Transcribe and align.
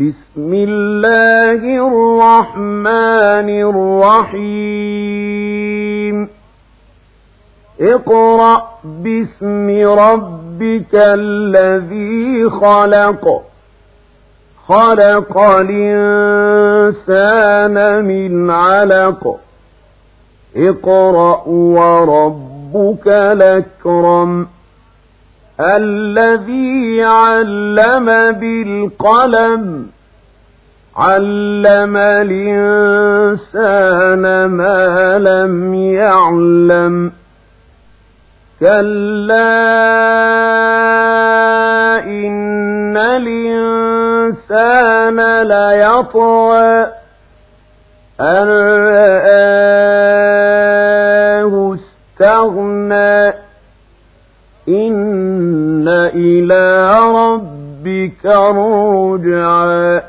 بسم 0.00 0.54
الله 0.54 1.88
الرحمن 1.88 3.70
الرحيم. 3.70 6.28
اقرأ 7.80 8.62
باسم 8.84 9.98
ربك 9.98 10.94
الذي 10.94 12.50
خلق. 12.50 13.42
خلق 14.68 15.38
الإنسان 15.38 18.04
من 18.04 18.50
علق. 18.50 19.36
اقرأ 20.56 21.48
وربك 21.48 23.08
الأكرم. 23.08 24.46
الذي 25.60 27.04
علم 27.04 28.06
بالقلم 28.32 29.86
علم 30.96 31.96
الإنسان 31.96 33.44
ما 34.44 35.18
لم 35.18 35.74
يعلم. 35.74 37.12
كلا 38.60 39.48
إن 42.04 42.96
الإنسان 42.96 44.58
ليطغى 45.42 46.92
أن 48.20 48.48
رآه 48.48 49.98
استغنى. 51.74 53.47
إن 54.68 55.88
إلى 56.14 56.92
ربك 57.00 58.26
الرجعى. 58.26 60.02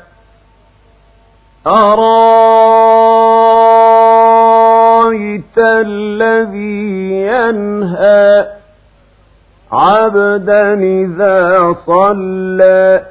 أرايت 1.66 2.00
الذي 5.58 7.10
ينهى 7.26 8.48
عبدا 9.72 10.74
إذا 10.74 11.74
صلى. 11.86 13.02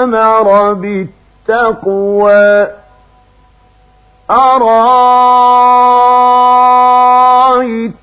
أومر 0.03 0.73
بالتقوى. 0.73 2.67
أرأيت 4.31 4.73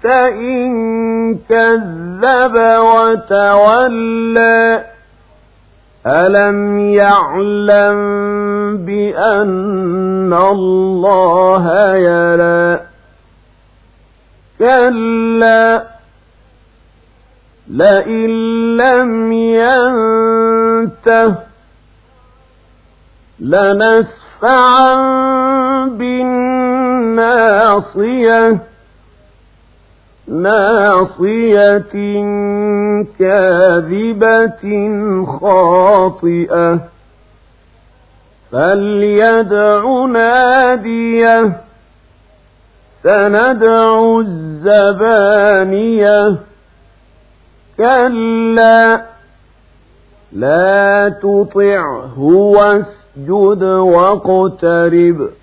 إن 0.06 1.38
كذب 1.50 2.56
وتولى؟ 2.80 4.86
ألم 6.08 6.80
يعلم 6.80 7.98
بأن 8.78 10.34
الله 10.34 11.96
يرى 11.96 12.80
كلا. 14.60 15.84
لئن 17.70 18.30
لم 18.78 19.32
ينته 19.32 21.36
لنسفعا 23.40 24.96
بالناصية 25.86 26.70
ناصية 30.28 31.78
كاذبة 33.20 34.62
خاطئة. 35.42 36.80
فليدع 38.52 40.06
نادية 40.06 41.62
سندع 43.04 44.20
الزبانية. 44.20 45.70
كلا 47.78 49.06
لا 50.32 51.10
تطعه 51.10 52.14
واسجد 53.28 53.64
واقترب. 53.64 55.39